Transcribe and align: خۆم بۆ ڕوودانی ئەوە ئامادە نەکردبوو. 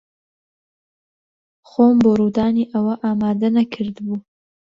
خۆم 1.69 1.95
بۆ 2.03 2.11
ڕوودانی 2.19 2.65
ئەوە 2.73 2.93
ئامادە 3.03 3.49
نەکردبوو. 3.57 4.17